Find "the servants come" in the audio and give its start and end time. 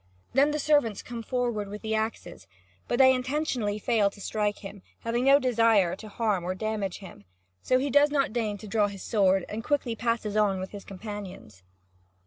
0.49-1.21